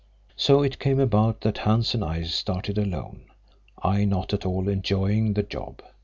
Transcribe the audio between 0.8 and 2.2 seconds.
about that Hans and